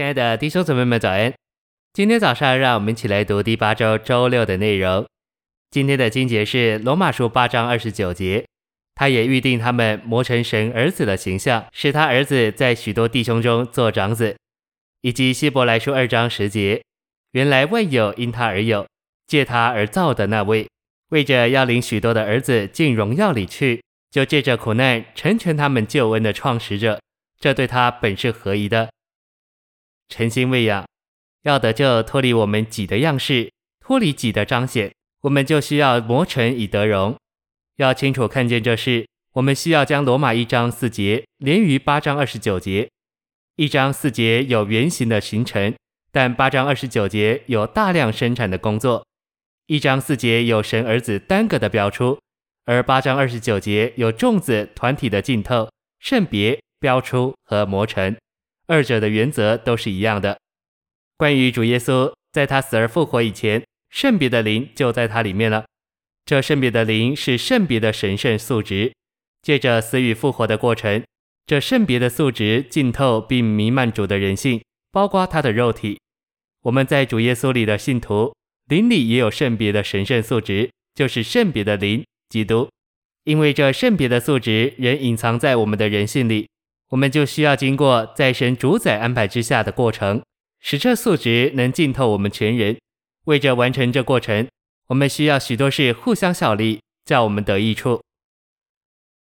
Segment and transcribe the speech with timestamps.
[0.00, 1.30] 亲爱的弟兄姊妹们，早安！
[1.92, 5.04] 今天早上，让我们一起来读第八周周六的内容。
[5.70, 8.46] 今天的经节是罗马书八章二十九节，
[8.94, 14.34] 他也预定他们磨成神儿子的形象，使他儿子在许多弟兄中做长子。
[15.02, 16.82] 以及希伯来书二章十节，
[17.32, 18.86] 原来万有因他而有，
[19.26, 20.66] 借他而造的那位，
[21.10, 26.98] 为着要领许多的儿子进荣耀里去，就借着苦难成全他们救恩的创始者，
[27.38, 28.88] 这对他本是合宜的。
[30.10, 30.84] 诚心喂养，
[31.44, 34.92] 要得救，脱离我们己的样式，脱离己的彰显，
[35.22, 37.16] 我们就需要磨成以得荣。
[37.76, 42.90] 要清楚看见这事，我们需要将罗马一章四节连于八章二十九节。
[43.56, 45.74] 一章四节有圆形的形成，
[46.10, 49.06] 但八章二十九节有大量生产的工作。
[49.66, 52.18] 一章四节有神儿子单个的标出，
[52.64, 55.70] 而八章二十九节有众子团体的浸透、
[56.00, 58.16] 圣别、标出和磨成。
[58.70, 60.38] 二者的原则都是一样的。
[61.16, 65.64] 关于主耶稣，在他死而复活以前，圣别的灵就在他里面了。
[66.24, 68.92] 这圣别的灵是圣别的神圣素质，
[69.42, 71.02] 借着死与复活的过程，
[71.46, 74.62] 这圣别的素质浸透并弥漫主的人性，
[74.92, 75.98] 包括他的肉体。
[76.62, 78.32] 我们在主耶稣里的信徒，
[78.68, 82.68] 灵里也有圣别的神圣素质，就是圣别的灵，基督。
[83.24, 86.46] 因为这圣别的素质仍隐藏在我们的人性里。
[86.90, 90.22] 我们就需要经过在神主宰安排之下的过程，
[90.60, 92.76] 使这素质能浸透我们全人。
[93.26, 94.48] 为着完成这过程，
[94.88, 98.02] 我们需要许多事互相效力，叫我们得益处。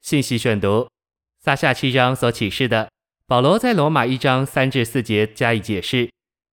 [0.00, 0.88] 信息选读：
[1.40, 2.88] 撒下七章所启示的，
[3.26, 6.08] 保罗在罗马一章三至四节加以解释。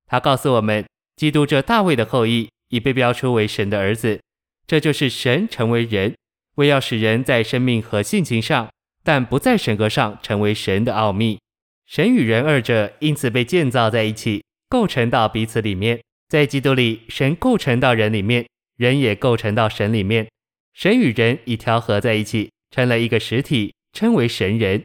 [0.08, 0.84] 他告诉我们，
[1.16, 4.20] 基督这大卫的后裔已被标出为神的儿子，
[4.66, 6.16] 这就是神成为人，
[6.56, 8.70] 为要使人在生命和性情上。
[9.06, 11.40] 但不在神格上成为神的奥秘，
[11.86, 16.02] 神与人二者因此被建造在一起，构成到彼此里面。
[16.28, 20.28] 在基督里，神构成到人里面，人也构成到神里面。
[20.74, 24.82] 神与人已调和在一起，成了一个实体，称为神人。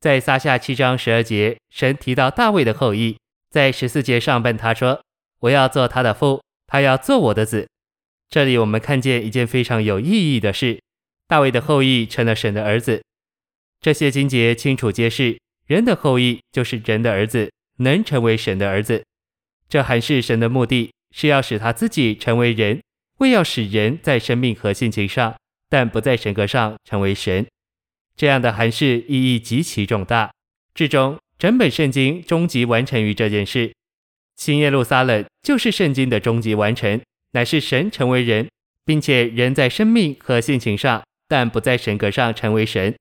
[0.00, 3.18] 在撒下七章十二节，神提到大卫的后裔，
[3.50, 5.02] 在十四节上半他说
[5.40, 7.68] ：“我要做他的父，他要做我的子。”
[8.30, 10.80] 这里我们看见一件非常有意义的事：
[11.28, 13.02] 大卫的后裔成了神的儿子。
[13.84, 19.04] 这些经节清楚揭示，人的后裔就是人的儿子，能成为神的儿子。
[19.68, 22.80] 这还是神的目的，是要使他自己成为人，
[23.18, 25.36] 为要使人在生命和性情上，
[25.68, 27.46] 但不在神格上成为神。
[28.16, 30.30] 这样的函释意义极其重大。
[30.74, 33.70] 至终，整本圣经终极完成于这件事。
[34.34, 36.98] 新耶路撒冷就是圣经的终极完成，
[37.32, 38.48] 乃是神成为人，
[38.86, 42.94] 并且人在生命和性情上，但不在神格上成为神。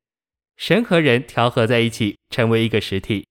[0.58, 3.25] 神和人调和在一起，成为一个实体。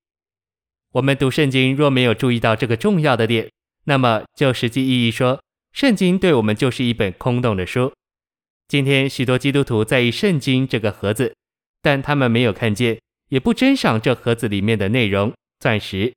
[0.93, 3.51] 我们读圣经若没有注意到这个重要的点，
[3.85, 7.93] 那么就实际意义说，圣经对我们就是一本空洞的书。
[8.69, 11.35] 今天许多基督徒在意圣经这个盒子，
[11.81, 13.01] 但他们没有看见，
[13.31, 16.13] 也不珍赏这盒子里面的内容——钻石。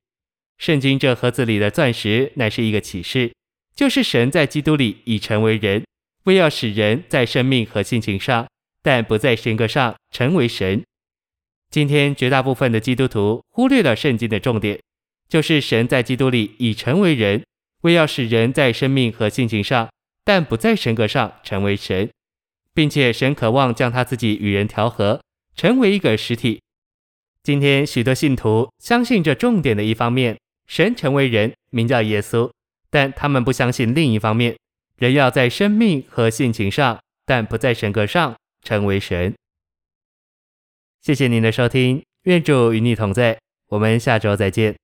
[0.58, 3.34] 圣经这盒子里的钻石乃是一个启示，
[3.76, 5.86] 就是神在基督里已成为人，
[6.24, 8.48] 为要使人在生命和性情上，
[8.82, 10.84] 但不在神格上成为神。
[11.70, 14.80] 今天绝大部分的基督徒忽略了圣经的重点，
[15.28, 17.44] 就是神在基督里已成为人，
[17.82, 19.90] 为要使人在生命和性情上，
[20.24, 22.10] 但不在神格上成为神，
[22.74, 25.22] 并且神渴望将他自己与人调和，
[25.56, 26.62] 成为一个实体。
[27.44, 30.38] 今天许多信徒相信这重点的一方面，
[30.68, 32.50] 神成为人，名叫耶稣，
[32.90, 34.56] 但他们不相信另一方面，
[34.98, 39.34] 人要在生命和性情上，但不在神格上成为神。
[41.06, 43.38] 谢谢您的收听，愿主与你同在，
[43.70, 44.76] 我们下周再见。